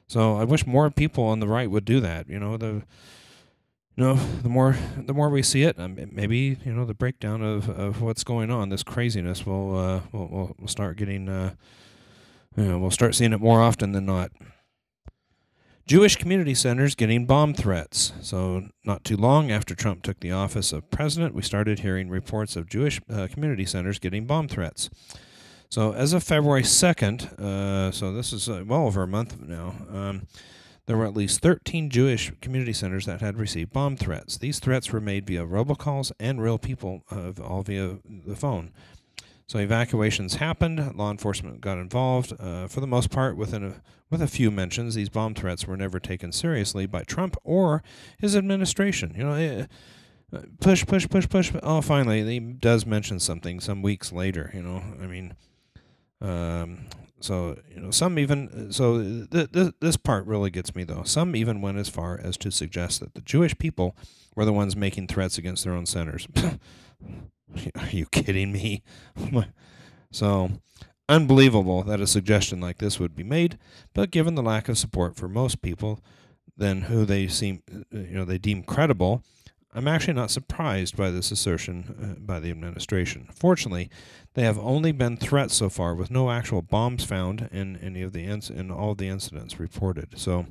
So 0.08 0.36
I 0.36 0.44
wish 0.44 0.66
more 0.66 0.90
people 0.90 1.24
on 1.24 1.40
the 1.40 1.48
right 1.48 1.70
would 1.70 1.86
do 1.86 2.00
that. 2.02 2.28
You 2.28 2.40
know, 2.40 2.58
the 2.58 2.84
you 3.96 4.04
know, 4.04 4.16
the 4.16 4.50
more 4.50 4.76
the 4.98 5.14
more 5.14 5.30
we 5.30 5.44
see 5.44 5.64
it, 5.64 5.80
um, 5.80 5.98
maybe 6.12 6.58
you 6.66 6.74
know 6.74 6.86
the 6.86 6.94
breakdown 6.96 7.42
of, 7.42 7.70
of 7.70 8.02
what's 8.02 8.24
going 8.24 8.50
on, 8.50 8.70
this 8.70 8.84
craziness 8.84 9.46
will 9.46 9.78
uh, 9.78 10.02
will 10.12 10.56
will 10.58 10.68
start 10.68 10.98
getting, 10.98 11.30
uh, 11.30 11.54
you 12.58 12.64
know, 12.64 12.80
we'll 12.80 12.92
start 12.92 13.16
seeing 13.16 13.34
it 13.34 13.40
more 13.40 13.62
often 13.62 13.92
than 13.92 14.06
not. 14.06 14.32
Jewish 15.86 16.16
community 16.16 16.56
centers 16.56 16.96
getting 16.96 17.26
bomb 17.26 17.54
threats. 17.54 18.14
So, 18.22 18.70
not 18.86 19.04
too 19.04 19.18
long 19.18 19.52
after 19.52 19.76
Trump 19.76 20.02
took 20.02 20.22
the 20.22 20.32
office 20.32 20.72
of 20.72 20.90
president, 20.90 21.36
we 21.36 21.42
started 21.42 21.80
hearing 21.80 22.10
reports 22.10 22.56
of 22.56 22.70
Jewish 22.70 23.02
uh, 23.12 23.28
community 23.30 23.66
centers 23.66 24.00
getting 24.00 24.26
bomb 24.26 24.48
threats. 24.48 24.90
So, 25.70 25.94
as 25.94 26.14
of 26.14 26.24
February 26.24 26.64
2nd, 26.64 27.38
uh, 27.38 27.92
so 27.92 28.14
this 28.14 28.32
is 28.32 28.48
uh, 28.48 28.64
well 28.66 28.86
over 28.86 29.04
a 29.04 29.08
month 29.08 29.40
now, 29.42 29.76
um, 29.92 30.28
there 30.86 30.98
were 30.98 31.06
at 31.06 31.16
least 31.16 31.42
13 31.42 31.90
Jewish 31.90 32.32
community 32.42 32.74
centers 32.74 33.06
that 33.06 33.22
had 33.22 33.38
received 33.38 33.72
bomb 33.72 33.96
threats. 33.96 34.38
These 34.38 34.60
threats 34.60 34.92
were 34.92 35.00
made 35.00 35.26
via 35.26 35.46
robocalls 35.46 36.12
and 36.20 36.42
real 36.42 36.58
people, 36.58 37.04
uh, 37.10 37.32
all 37.42 37.64
via 37.64 38.00
the 38.06 38.36
phone. 38.36 38.72
So 39.48 39.60
evacuations 39.60 40.36
happened. 40.36 40.96
Law 40.96 41.12
enforcement 41.12 41.62
got 41.62 41.78
involved. 41.78 42.34
Uh, 42.40 42.68
for 42.68 42.80
the 42.80 42.88
most 42.88 43.10
part, 43.10 43.38
within 43.38 43.64
a, 43.64 43.82
with 44.10 44.22
a 44.22 44.28
few 44.28 44.52
mentions, 44.52 44.96
these 44.96 45.10
bomb 45.10 45.36
threats 45.36 45.68
were 45.68 45.78
never 45.78 46.00
taken 46.00 46.32
seriously 46.32 46.86
by 46.86 47.04
Trump 47.04 47.36
or 47.44 47.84
his 48.18 48.36
administration. 48.36 49.14
You 49.16 49.24
know, 49.24 49.34
eh, 49.34 49.66
push, 50.60 50.86
push, 50.86 51.08
push, 51.08 51.30
push. 51.30 51.52
Oh, 51.62 51.82
finally, 51.82 52.24
he 52.24 52.40
does 52.40 52.86
mention 52.86 53.20
something 53.20 53.60
some 53.60 53.82
weeks 53.82 54.12
later. 54.12 54.50
You 54.54 54.64
know, 54.64 54.82
I 55.02 55.08
mean, 55.08 55.36
um, 56.22 56.86
so 57.24 57.58
you 57.74 57.80
know, 57.80 57.92
some 57.92 58.20
even 58.20 58.72
so. 58.74 59.02
Th- 59.32 59.50
th- 59.50 59.74
this 59.80 59.96
part 59.96 60.26
really 60.26 60.50
gets 60.50 60.76
me 60.76 60.84
though. 60.84 61.04
Some 61.04 61.38
even 61.38 61.62
went 61.62 61.78
as 61.78 61.88
far 61.88 62.20
as 62.22 62.36
to 62.40 62.52
suggest 62.52 63.00
that 63.00 63.14
the 63.14 63.22
Jewish 63.22 63.58
people 63.58 63.96
were 64.36 64.44
the 64.44 64.52
ones 64.52 64.76
making 64.76 65.08
threats 65.08 65.38
against 65.38 65.64
their 65.64 65.74
own 65.74 65.86
centers. 65.86 66.28
Are 67.76 67.90
you 67.92 68.08
kidding 68.08 68.52
me? 68.52 68.84
so 70.12 70.52
unbelievable 71.08 71.84
that 71.84 72.02
a 72.02 72.08
suggestion 72.08 72.60
like 72.60 72.80
this 72.80 73.00
would 73.00 73.16
be 73.16 73.24
made, 73.24 73.58
but 73.94 74.12
given 74.12 74.36
the 74.36 74.44
lack 74.44 74.68
of 74.68 74.78
support 74.78 75.16
for 75.16 75.30
most 75.30 75.62
people, 75.62 76.02
then 76.58 76.82
who 76.84 77.06
they 77.06 77.28
seem 77.28 77.62
you 77.92 78.16
know 78.16 78.26
they 78.26 78.38
deem 78.38 78.64
credible, 78.64 79.24
I'm 79.76 79.88
actually 79.88 80.14
not 80.14 80.32
surprised 80.32 80.96
by 80.96 81.10
this 81.10 81.32
assertion 81.32 82.16
uh, 82.18 82.20
by 82.20 82.40
the 82.40 82.52
administration. 82.52 83.28
Fortunately, 83.34 83.90
they 84.36 84.44
have 84.44 84.60
only 84.60 84.92
been 84.92 85.18
threats 85.18 85.56
so 85.56 85.70
far, 85.70 85.96
with 85.96 86.12
no 86.12 86.30
actual 86.30 86.62
bombs 86.62 87.04
found 87.04 87.50
in 87.52 87.78
any 87.78 88.02
of 88.02 88.14
the 88.14 88.26
inc- 88.26 88.52
in 88.52 88.72
all 88.72 88.92
of 88.92 88.98
the 88.98 89.08
incidents 89.08 89.60
reported. 89.60 90.20
So, 90.20 90.48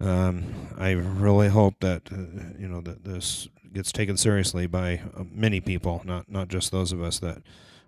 um, 0.00 0.54
I 0.76 0.92
really 0.92 1.48
hope 1.48 1.80
that 1.80 2.10
uh, 2.12 2.56
you 2.58 2.68
know 2.68 2.80
that 2.82 3.04
this 3.04 3.48
gets 3.72 3.92
taken 3.92 4.16
seriously 4.16 4.66
by 4.66 5.02
uh, 5.16 5.24
many 5.30 5.60
people, 5.60 6.02
not 6.04 6.30
not 6.30 6.48
just 6.48 6.70
those 6.70 6.92
of 6.92 7.02
us 7.02 7.18
that 7.18 7.42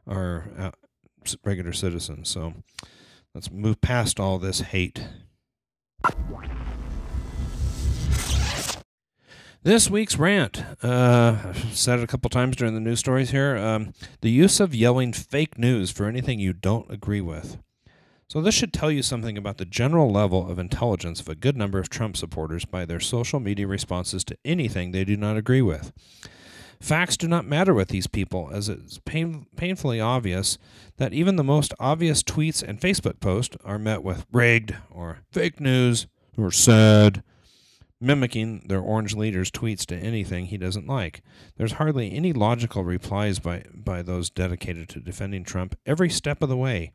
are 0.07 0.51
uh, 0.59 0.71
regular 1.45 1.73
citizens. 1.73 2.29
So, 2.29 2.55
let's 3.35 3.51
move 3.51 3.81
past 3.81 4.19
all 4.19 4.39
this 4.39 4.61
hate. 4.61 5.01
This 9.63 9.91
week's 9.91 10.17
rant, 10.17 10.65
uh, 10.83 11.37
I've 11.45 11.77
said 11.77 11.99
it 11.99 12.03
a 12.03 12.07
couple 12.07 12.31
times 12.31 12.57
during 12.57 12.73
the 12.73 12.81
news 12.81 12.99
stories 12.99 13.31
here. 13.31 13.59
Um, 13.59 13.93
the 14.23 14.31
use 14.31 14.59
of 14.59 14.75
yelling 14.75 15.13
fake 15.13 15.59
news 15.59 15.91
for 15.91 16.07
anything 16.07 16.39
you 16.39 16.55
don't 16.55 16.91
agree 16.91 17.21
with. 17.21 17.59
So, 18.27 18.41
this 18.41 18.55
should 18.55 18.73
tell 18.73 18.91
you 18.91 19.03
something 19.03 19.37
about 19.37 19.59
the 19.59 19.67
general 19.67 20.11
level 20.11 20.51
of 20.51 20.59
intelligence 20.59 21.21
of 21.21 21.29
a 21.29 21.35
good 21.35 21.59
number 21.59 21.79
of 21.79 21.91
Trump 21.91 22.17
supporters 22.17 22.65
by 22.65 22.87
their 22.87 23.01
social 23.01 23.39
media 23.39 23.67
responses 23.67 24.25
to 24.25 24.39
anything 24.47 24.93
they 24.93 25.05
do 25.05 25.15
not 25.19 25.37
agree 25.37 25.61
with. 25.61 25.93
Facts 26.81 27.19
do 27.19 27.29
not 27.29 27.45
matter 27.45 27.75
with 27.75 27.89
these 27.89 28.07
people, 28.07 28.49
as 28.51 28.71
it's 28.71 28.99
pain, 29.05 29.45
painfully 29.57 30.01
obvious 30.01 30.57
that 30.97 31.13
even 31.13 31.37
the 31.37 31.45
most 31.45 31.75
obvious 31.79 32.23
tweets 32.23 32.63
and 32.63 32.81
Facebook 32.81 33.21
posts 33.21 33.59
are 33.63 33.79
met 33.79 34.03
with 34.03 34.25
rigged 34.33 34.75
or 34.91 35.19
fake 35.31 35.61
news 35.61 36.07
or 36.39 36.51
sad 36.51 37.23
mimicking 38.01 38.65
their 38.67 38.81
orange 38.81 39.15
leader's 39.15 39.51
tweets 39.51 39.85
to 39.87 39.97
anything 39.97 40.47
he 40.47 40.57
doesn't 40.57 40.87
like. 40.87 41.23
There's 41.57 41.73
hardly 41.73 42.13
any 42.13 42.33
logical 42.33 42.83
replies 42.83 43.39
by, 43.39 43.65
by 43.75 44.03
those 44.03 44.31
dedicated 44.31 44.89
to 44.91 45.01
defending 45.01 45.45
Trump 45.45 45.77
every 45.85 46.09
step 46.09 46.43
of 46.43 46.49
the 46.49 46.57
way. 46.57 46.93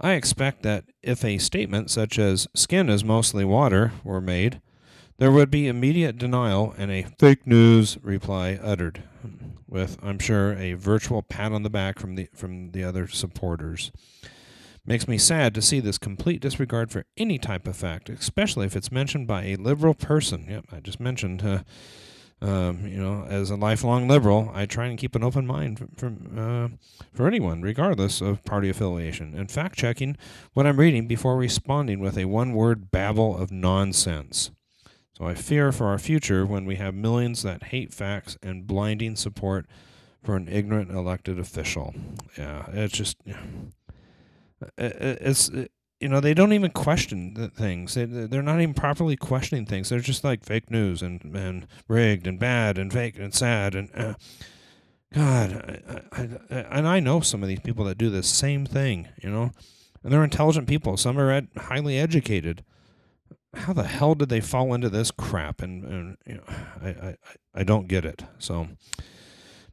I 0.00 0.12
expect 0.12 0.62
that 0.62 0.84
if 1.02 1.24
a 1.24 1.38
statement 1.38 1.90
such 1.90 2.18
as 2.18 2.48
skin 2.54 2.88
is 2.88 3.04
mostly 3.04 3.44
water 3.44 3.92
were 4.02 4.20
made, 4.20 4.60
there 5.18 5.30
would 5.30 5.50
be 5.50 5.68
immediate 5.68 6.18
denial 6.18 6.74
and 6.76 6.90
a 6.90 7.06
fake 7.18 7.46
news 7.46 7.98
reply 8.02 8.58
uttered, 8.60 9.04
with, 9.68 9.96
I'm 10.02 10.18
sure, 10.18 10.54
a 10.54 10.72
virtual 10.74 11.22
pat 11.22 11.52
on 11.52 11.62
the 11.62 11.70
back 11.70 12.00
from 12.00 12.16
the, 12.16 12.28
from 12.34 12.72
the 12.72 12.82
other 12.82 13.06
supporters. 13.06 13.92
Makes 14.86 15.08
me 15.08 15.16
sad 15.16 15.54
to 15.54 15.62
see 15.62 15.80
this 15.80 15.96
complete 15.96 16.42
disregard 16.42 16.90
for 16.90 17.06
any 17.16 17.38
type 17.38 17.66
of 17.66 17.74
fact, 17.74 18.10
especially 18.10 18.66
if 18.66 18.76
it's 18.76 18.92
mentioned 18.92 19.26
by 19.26 19.44
a 19.44 19.56
liberal 19.56 19.94
person. 19.94 20.46
Yep, 20.46 20.66
I 20.72 20.80
just 20.80 21.00
mentioned, 21.00 21.42
uh, 21.42 21.60
um, 22.42 22.86
you 22.86 22.98
know, 22.98 23.24
as 23.26 23.48
a 23.48 23.56
lifelong 23.56 24.08
liberal, 24.08 24.50
I 24.52 24.66
try 24.66 24.86
and 24.86 24.98
keep 24.98 25.14
an 25.14 25.24
open 25.24 25.46
mind 25.46 25.88
for, 25.96 26.12
uh, 26.36 26.68
for 27.14 27.26
anyone, 27.26 27.62
regardless 27.62 28.20
of 28.20 28.44
party 28.44 28.68
affiliation, 28.68 29.32
and 29.34 29.50
fact 29.50 29.76
checking 29.78 30.18
what 30.52 30.66
I'm 30.66 30.78
reading 30.78 31.06
before 31.06 31.38
responding 31.38 31.98
with 31.98 32.18
a 32.18 32.26
one 32.26 32.52
word 32.52 32.90
babble 32.90 33.38
of 33.38 33.50
nonsense. 33.50 34.50
So 35.16 35.24
I 35.24 35.34
fear 35.34 35.72
for 35.72 35.86
our 35.86 35.98
future 35.98 36.44
when 36.44 36.66
we 36.66 36.76
have 36.76 36.94
millions 36.94 37.42
that 37.42 37.64
hate 37.64 37.94
facts 37.94 38.36
and 38.42 38.66
blinding 38.66 39.16
support 39.16 39.64
for 40.22 40.36
an 40.36 40.46
ignorant 40.46 40.90
elected 40.90 41.38
official. 41.38 41.94
Yeah, 42.36 42.66
it's 42.70 42.98
just. 42.98 43.16
Yeah 43.24 43.40
it's 44.78 45.50
you 46.00 46.08
know 46.08 46.20
they 46.20 46.34
don't 46.34 46.52
even 46.52 46.70
question 46.70 47.50
things. 47.54 47.94
They, 47.94 48.04
they're 48.04 48.42
not 48.42 48.60
even 48.60 48.74
properly 48.74 49.16
questioning 49.16 49.66
things. 49.66 49.88
They're 49.88 50.00
just 50.00 50.24
like 50.24 50.44
fake 50.44 50.70
news 50.70 51.02
and, 51.02 51.22
and 51.34 51.66
rigged 51.88 52.26
and 52.26 52.38
bad 52.38 52.78
and 52.78 52.92
fake 52.92 53.18
and 53.18 53.34
sad 53.34 53.74
and 53.74 53.90
uh, 53.94 54.14
god 55.12 55.80
I, 55.86 56.00
I, 56.12 56.28
I, 56.50 56.54
and 56.72 56.88
i 56.88 56.98
know 56.98 57.20
some 57.20 57.40
of 57.40 57.48
these 57.48 57.60
people 57.60 57.84
that 57.84 57.96
do 57.96 58.10
the 58.10 58.24
same 58.24 58.66
thing 58.66 59.08
you 59.22 59.30
know? 59.30 59.52
And 60.04 60.12
they're 60.12 60.22
intelligent 60.22 60.68
people. 60.68 60.98
Some 60.98 61.18
are 61.18 61.30
ed- 61.30 61.48
highly 61.56 61.98
educated. 61.98 62.62
How 63.54 63.72
the 63.72 63.84
hell 63.84 64.14
did 64.14 64.28
they 64.28 64.40
fall 64.40 64.74
into 64.74 64.90
this 64.90 65.10
crap? 65.10 65.62
And, 65.62 65.84
and 65.84 66.16
you 66.26 66.34
know 66.34 66.44
I, 66.82 66.88
I, 66.88 67.16
I 67.54 67.64
don't 67.64 67.88
get 67.88 68.04
it. 68.04 68.22
So 68.38 68.68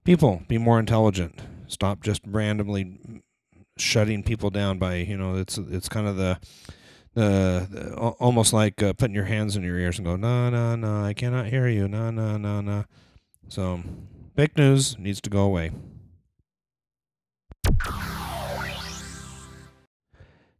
people 0.06 0.44
be 0.48 0.58
more 0.58 0.80
intelligent. 0.80 1.42
Stop 1.68 2.02
just 2.02 2.22
randomly 2.26 3.24
shutting 3.78 4.24
people 4.24 4.50
down 4.50 4.78
by 4.78 4.96
you 4.96 5.18
know 5.18 5.36
it's 5.36 5.58
it's 5.58 5.90
kind 5.90 6.08
of 6.08 6.18
the 6.18 6.40
the, 7.14 7.94
almost 8.20 8.54
like 8.54 8.82
uh, 8.82 8.94
putting 8.94 9.16
your 9.16 9.26
hands 9.26 9.56
in 9.56 9.64
your 9.64 9.78
ears 9.78 9.98
and 9.98 10.06
go 10.06 10.16
no 10.16 10.50
no 10.50 10.76
no 10.76 11.04
I 11.04 11.14
cannot 11.14 11.48
hear 11.48 11.68
you 11.68 11.88
no 11.88 12.10
no 12.12 12.38
no 12.38 12.62
no 12.62 12.86
so 13.48 13.82
fake 14.36 14.58
news 14.58 14.98
needs 14.98 15.20
to 15.22 15.30
go 15.30 15.42
away. 15.42 15.72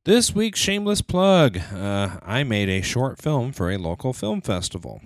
This 0.04 0.34
week's 0.34 0.60
shameless 0.60 1.02
plug. 1.02 1.60
Uh, 1.60 2.18
I 2.24 2.44
made 2.44 2.70
a 2.70 2.82
short 2.82 3.22
film 3.22 3.52
for 3.52 3.70
a 3.70 3.78
local 3.78 4.14
film 4.14 4.42
festival. 4.42 5.00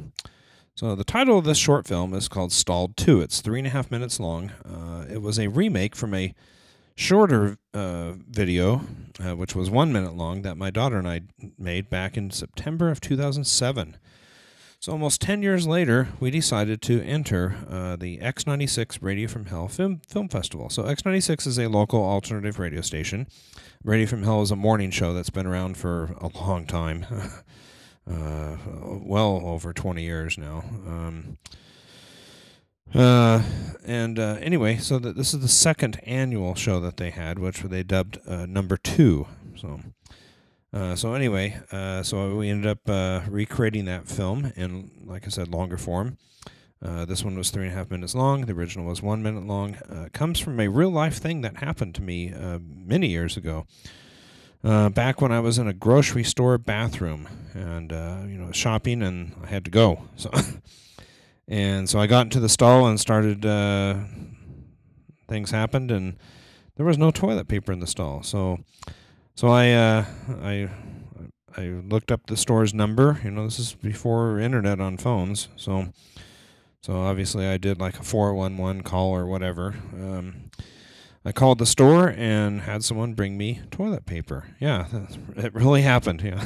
So 0.73 0.95
the 0.95 1.03
title 1.03 1.37
of 1.37 1.43
this 1.43 1.57
short 1.57 1.85
film 1.85 2.13
is 2.13 2.29
called 2.29 2.53
Stalled 2.53 2.95
2. 2.95 3.19
It's 3.19 3.41
three 3.41 3.59
and 3.59 3.67
a 3.67 3.71
half 3.71 3.91
minutes 3.91 4.21
long. 4.21 4.51
Uh, 4.63 5.05
it 5.11 5.21
was 5.21 5.37
a 5.37 5.47
remake 5.47 5.97
from 5.97 6.13
a 6.13 6.33
shorter 6.95 7.57
uh, 7.73 8.13
video, 8.29 8.81
uh, 9.19 9.35
which 9.35 9.55
was 9.55 9.69
one 9.69 9.91
minute 9.91 10.15
long, 10.15 10.41
that 10.43 10.57
my 10.57 10.71
daughter 10.71 10.97
and 10.97 11.07
I 11.07 11.21
made 11.57 11.89
back 11.89 12.17
in 12.17 12.31
September 12.31 12.89
of 12.89 13.01
2007. 13.01 13.97
So 14.79 14.91
almost 14.91 15.19
10 15.21 15.41
years 15.41 15.65
later, 15.65 16.09
we 16.19 16.29
decided 16.29 16.81
to 16.83 17.01
enter 17.01 17.55
uh, 17.67 17.95
the 17.95 18.19
X96 18.19 18.99
Radio 19.01 19.27
from 19.27 19.47
Hell 19.47 19.67
Film, 19.67 20.01
Film 20.07 20.29
Festival. 20.29 20.69
So 20.69 20.83
X96 20.83 21.47
is 21.47 21.57
a 21.57 21.67
local 21.67 22.03
alternative 22.03 22.59
radio 22.59 22.81
station. 22.81 23.27
Radio 23.83 24.05
from 24.05 24.23
Hell 24.23 24.43
is 24.43 24.51
a 24.51 24.55
morning 24.55 24.91
show 24.91 25.13
that's 25.13 25.31
been 25.31 25.47
around 25.47 25.77
for 25.77 26.15
a 26.21 26.29
long 26.35 26.67
time, 26.67 27.05
uh, 28.07 28.57
well 29.03 29.41
over 29.43 29.73
20 29.73 30.03
years 30.03 30.37
now. 30.37 30.63
Um, 30.85 31.37
and 33.85 34.19
uh, 34.19 34.37
anyway, 34.41 34.77
so 34.77 34.99
that 34.99 35.15
this 35.15 35.33
is 35.33 35.41
the 35.41 35.47
second 35.47 35.99
annual 36.03 36.55
show 36.55 36.79
that 36.79 36.97
they 36.97 37.11
had, 37.11 37.39
which 37.39 37.61
they 37.61 37.83
dubbed 37.83 38.19
uh, 38.27 38.45
number 38.45 38.77
two. 38.77 39.27
So, 39.55 39.79
uh, 40.73 40.95
so 40.95 41.13
anyway, 41.13 41.59
uh, 41.71 42.03
so 42.03 42.35
we 42.35 42.49
ended 42.49 42.69
up 42.69 42.89
uh, 42.89 43.21
recreating 43.29 43.85
that 43.85 44.07
film 44.07 44.51
in, 44.55 44.91
like 45.05 45.25
I 45.25 45.29
said, 45.29 45.47
longer 45.47 45.77
form. 45.77 46.17
Uh, 46.81 47.05
this 47.05 47.23
one 47.23 47.37
was 47.37 47.49
three 47.49 47.65
and 47.65 47.73
a 47.73 47.75
half 47.75 47.89
minutes 47.89 48.13
long. 48.13 48.45
The 48.45 48.53
original 48.53 48.85
was 48.85 49.01
one 49.01 49.23
minute 49.23 49.45
long. 49.47 49.77
Comes 50.13 50.39
from 50.39 50.59
a 50.59 50.67
real 50.67 50.91
life 50.91 51.17
thing 51.17 51.41
that 51.41 51.57
happened 51.57 51.95
to 51.95 52.01
me 52.01 52.33
many 52.59 53.07
years 53.07 53.37
ago. 53.37 53.65
Back 54.61 55.21
when 55.21 55.31
I 55.31 55.39
was 55.39 55.57
in 55.57 55.67
a 55.67 55.73
grocery 55.73 56.23
store 56.23 56.57
bathroom 56.57 57.27
and 57.53 57.91
you 58.29 58.37
know 58.37 58.51
shopping, 58.51 59.01
and 59.01 59.33
I 59.43 59.47
had 59.47 59.65
to 59.65 59.71
go. 59.71 60.03
So 60.15 60.29
And 61.47 61.89
so 61.89 61.99
I 61.99 62.07
got 62.07 62.25
into 62.25 62.39
the 62.39 62.49
stall 62.49 62.87
and 62.87 62.99
started. 62.99 63.45
Uh, 63.45 63.99
things 65.27 65.51
happened, 65.51 65.91
and 65.91 66.17
there 66.75 66.85
was 66.85 66.97
no 66.97 67.11
toilet 67.11 67.47
paper 67.47 67.71
in 67.71 67.79
the 67.79 67.87
stall. 67.87 68.23
So, 68.23 68.59
so 69.35 69.47
I, 69.47 69.71
uh, 69.71 70.05
I, 70.41 70.69
I 71.57 71.67
looked 71.67 72.11
up 72.11 72.27
the 72.27 72.37
store's 72.37 72.73
number. 72.73 73.19
You 73.23 73.31
know, 73.31 73.45
this 73.45 73.59
is 73.59 73.73
before 73.73 74.39
internet 74.39 74.79
on 74.79 74.97
phones. 74.97 75.49
So, 75.55 75.87
so 76.81 77.01
obviously 77.01 77.47
I 77.47 77.57
did 77.57 77.79
like 77.79 77.99
a 77.99 78.03
four 78.03 78.33
one 78.33 78.57
one 78.57 78.81
call 78.81 79.11
or 79.11 79.25
whatever. 79.25 79.75
Um, 79.93 80.51
I 81.23 81.31
called 81.31 81.57
the 81.57 81.65
store 81.65 82.09
and 82.09 82.61
had 82.61 82.83
someone 82.83 83.13
bring 83.13 83.37
me 83.37 83.61
toilet 83.71 84.05
paper. 84.05 84.45
Yeah, 84.59 84.87
it 85.35 85.53
really 85.53 85.81
happened. 85.81 86.21
Yeah. 86.21 86.45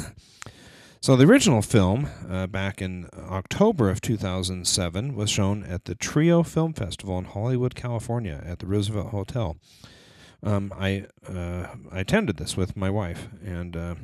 So 1.02 1.16
the 1.16 1.24
original 1.24 1.62
film, 1.62 2.10
uh, 2.30 2.48
back 2.48 2.82
in 2.82 3.08
October 3.18 3.90
of 3.90 4.02
2007, 4.02 5.16
was 5.16 5.30
shown 5.30 5.64
at 5.64 5.86
the 5.86 5.96
Trio 5.96 6.44
Film 6.44 6.74
Festival 6.74 7.18
in 7.18 7.24
Hollywood, 7.24 7.74
California, 7.74 8.44
at 8.46 8.60
the 8.60 8.68
Roosevelt 8.68 9.12
Hotel. 9.12 9.56
um, 10.44 10.74
I 10.78 11.06
uh, 11.28 11.68
I 11.90 12.00
attended 12.00 12.36
this 12.36 12.58
with 12.58 12.76
my 12.76 12.90
wife, 12.90 13.30
and 13.46 13.78
uh, 13.78 13.96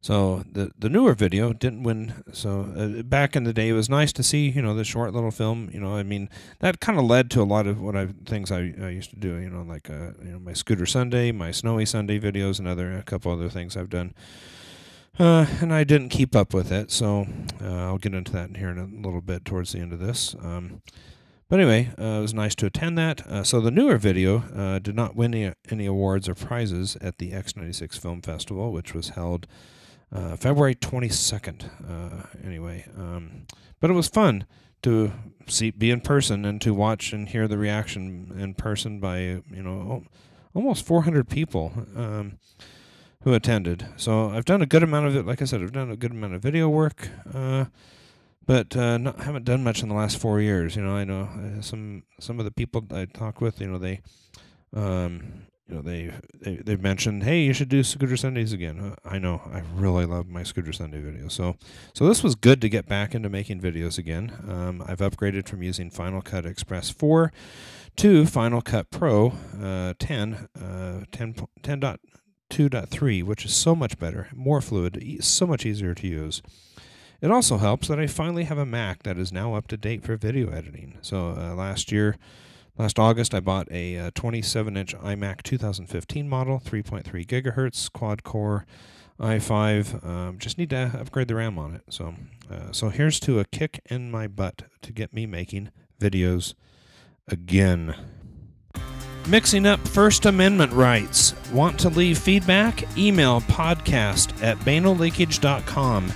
so 0.00 0.44
the 0.50 0.70
the 0.78 0.88
newer 0.88 1.12
video 1.12 1.52
didn't 1.52 1.82
win. 1.82 2.24
So 2.32 2.72
uh, 2.76 3.02
back 3.02 3.36
in 3.36 3.44
the 3.44 3.52
day, 3.52 3.68
it 3.68 3.74
was 3.74 3.90
nice 3.90 4.14
to 4.14 4.22
see 4.22 4.48
you 4.48 4.62
know 4.62 4.74
the 4.74 4.84
short 4.84 5.12
little 5.12 5.30
film. 5.30 5.68
You 5.74 5.80
know, 5.80 5.94
I 5.94 6.02
mean 6.04 6.30
that 6.60 6.80
kind 6.80 6.98
of 6.98 7.04
led 7.04 7.30
to 7.32 7.42
a 7.42 7.44
lot 7.44 7.66
of 7.66 7.78
what 7.82 7.96
I 7.96 8.08
things 8.24 8.50
I, 8.50 8.74
I 8.80 8.88
used 8.88 9.10
to 9.10 9.16
do. 9.16 9.36
You 9.36 9.50
know, 9.50 9.62
like 9.62 9.90
uh, 9.90 10.12
you 10.22 10.32
know 10.32 10.38
my 10.38 10.54
Scooter 10.54 10.86
Sunday, 10.86 11.32
my 11.32 11.50
Snowy 11.50 11.84
Sunday 11.84 12.18
videos, 12.18 12.58
and 12.58 12.66
other 12.66 12.96
a 12.96 13.02
couple 13.02 13.30
other 13.30 13.50
things 13.50 13.76
I've 13.76 13.90
done. 13.90 14.14
Uh, 15.18 15.46
and 15.60 15.72
I 15.72 15.84
didn't 15.84 16.08
keep 16.08 16.34
up 16.34 16.52
with 16.52 16.72
it, 16.72 16.90
so 16.90 17.26
uh, 17.62 17.84
I'll 17.84 17.98
get 17.98 18.14
into 18.14 18.32
that 18.32 18.48
in 18.48 18.56
here 18.56 18.70
in 18.70 18.78
a 18.78 18.84
little 18.84 19.20
bit 19.20 19.44
towards 19.44 19.72
the 19.72 19.78
end 19.78 19.92
of 19.92 20.00
this. 20.00 20.34
Um, 20.42 20.82
but 21.48 21.60
anyway, 21.60 21.92
uh, 21.98 22.18
it 22.18 22.20
was 22.20 22.34
nice 22.34 22.54
to 22.56 22.66
attend 22.66 22.98
that. 22.98 23.24
Uh, 23.26 23.44
so 23.44 23.60
the 23.60 23.70
newer 23.70 23.96
video 23.96 24.38
uh, 24.56 24.80
did 24.80 24.96
not 24.96 25.14
win 25.14 25.34
any, 25.34 25.54
any 25.70 25.86
awards 25.86 26.28
or 26.28 26.34
prizes 26.34 26.96
at 27.00 27.18
the 27.18 27.30
X96 27.30 27.96
Film 27.98 28.22
Festival, 28.22 28.72
which 28.72 28.92
was 28.92 29.10
held 29.10 29.46
uh, 30.10 30.36
February 30.36 30.74
22nd. 30.74 31.70
anyway, 32.44 32.84
um, 32.96 33.46
but 33.80 33.90
it 33.90 33.94
was 33.94 34.08
fun 34.08 34.46
to 34.82 35.12
see, 35.46 35.70
be 35.70 35.90
in 35.90 36.00
person, 36.00 36.44
and 36.44 36.60
to 36.60 36.74
watch 36.74 37.12
and 37.12 37.28
hear 37.28 37.46
the 37.46 37.58
reaction 37.58 38.34
in 38.36 38.54
person 38.54 38.98
by 39.00 39.18
you 39.18 39.62
know 39.62 40.04
almost 40.54 40.84
400 40.84 41.28
people. 41.28 41.72
Um, 41.96 42.38
who 43.24 43.32
attended. 43.32 43.86
So 43.96 44.30
I've 44.30 44.44
done 44.44 44.60
a 44.62 44.66
good 44.66 44.82
amount 44.82 45.06
of 45.06 45.16
it. 45.16 45.26
Like 45.26 45.40
I 45.40 45.46
said, 45.46 45.62
I've 45.62 45.72
done 45.72 45.90
a 45.90 45.96
good 45.96 46.12
amount 46.12 46.34
of 46.34 46.42
video 46.42 46.68
work, 46.68 47.08
uh, 47.34 47.64
but 48.46 48.76
uh, 48.76 48.98
not, 48.98 49.20
haven't 49.20 49.46
done 49.46 49.64
much 49.64 49.82
in 49.82 49.88
the 49.88 49.94
last 49.94 50.18
four 50.18 50.40
years. 50.40 50.76
You 50.76 50.82
know, 50.82 50.94
I 50.94 51.04
know 51.04 51.22
uh, 51.22 51.62
some 51.62 52.02
some 52.20 52.38
of 52.38 52.44
the 52.44 52.50
people 52.50 52.84
I 52.92 53.06
talk 53.06 53.40
with. 53.40 53.62
You 53.62 53.68
know, 53.68 53.78
they, 53.78 54.02
um, 54.74 55.46
you 55.66 55.76
know, 55.76 55.80
they 55.80 56.12
they 56.38 56.56
they've 56.56 56.82
mentioned, 56.82 57.22
hey, 57.22 57.40
you 57.40 57.54
should 57.54 57.70
do 57.70 57.82
Scooter 57.82 58.18
Sundays 58.18 58.52
again. 58.52 58.78
Uh, 58.78 59.08
I 59.08 59.18
know, 59.18 59.40
I 59.50 59.62
really 59.74 60.04
love 60.04 60.28
my 60.28 60.42
Scooter 60.42 60.74
Sunday 60.74 61.00
videos. 61.00 61.32
So 61.32 61.56
so 61.94 62.06
this 62.06 62.22
was 62.22 62.34
good 62.34 62.60
to 62.60 62.68
get 62.68 62.86
back 62.86 63.14
into 63.14 63.30
making 63.30 63.58
videos 63.58 63.96
again. 63.96 64.34
Um, 64.46 64.84
I've 64.86 64.98
upgraded 64.98 65.48
from 65.48 65.62
using 65.62 65.88
Final 65.88 66.20
Cut 66.20 66.44
Express 66.44 66.90
4 66.90 67.32
to 67.96 68.26
Final 68.26 68.60
Cut 68.60 68.90
Pro 68.90 69.32
uh, 69.58 69.94
10, 69.98 70.48
uh, 70.60 71.04
10, 71.10 71.36
10 71.62 71.80
dot 71.80 72.00
2.3, 72.54 73.24
which 73.24 73.44
is 73.44 73.52
so 73.52 73.74
much 73.74 73.98
better, 73.98 74.28
more 74.32 74.60
fluid, 74.60 75.18
so 75.20 75.44
much 75.44 75.66
easier 75.66 75.92
to 75.92 76.06
use. 76.06 76.40
It 77.20 77.32
also 77.32 77.56
helps 77.56 77.88
that 77.88 77.98
I 77.98 78.06
finally 78.06 78.44
have 78.44 78.58
a 78.58 78.64
Mac 78.64 79.02
that 79.02 79.18
is 79.18 79.32
now 79.32 79.54
up 79.54 79.66
to 79.68 79.76
date 79.76 80.04
for 80.04 80.16
video 80.16 80.50
editing. 80.50 80.98
So 81.00 81.30
uh, 81.36 81.56
last 81.56 81.90
year, 81.90 82.16
last 82.78 83.00
August, 83.00 83.34
I 83.34 83.40
bought 83.40 83.66
a 83.72 84.12
27 84.14 84.76
uh, 84.76 84.80
inch 84.80 84.94
iMac 84.94 85.42
2015 85.42 86.28
model, 86.28 86.60
3.3 86.64 87.26
gigahertz, 87.26 87.90
quad 87.92 88.22
core 88.22 88.66
i5. 89.18 90.06
Um, 90.06 90.38
just 90.38 90.56
need 90.56 90.70
to 90.70 90.92
upgrade 91.00 91.26
the 91.26 91.34
RAM 91.34 91.58
on 91.58 91.74
it. 91.74 91.82
So, 91.88 92.14
uh, 92.48 92.70
so 92.70 92.88
here's 92.88 93.18
to 93.20 93.40
a 93.40 93.44
kick 93.44 93.80
in 93.86 94.12
my 94.12 94.28
butt 94.28 94.62
to 94.82 94.92
get 94.92 95.12
me 95.12 95.26
making 95.26 95.70
videos 96.00 96.54
again. 97.26 97.96
Mixing 99.26 99.64
up 99.64 99.80
First 99.88 100.26
Amendment 100.26 100.72
rights. 100.72 101.34
Want 101.50 101.78
to 101.80 101.88
leave 101.88 102.18
feedback? 102.18 102.84
Email 102.98 103.40
podcast 103.42 104.42
at 104.42 104.58
banalleakage.com. 104.58 106.12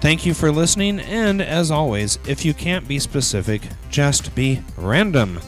Thank 0.00 0.24
you 0.24 0.32
for 0.32 0.50
listening, 0.50 1.00
and 1.00 1.42
as 1.42 1.70
always, 1.70 2.18
if 2.26 2.44
you 2.44 2.54
can't 2.54 2.88
be 2.88 2.98
specific, 2.98 3.62
just 3.90 4.34
be 4.34 4.62
random. 4.76 5.40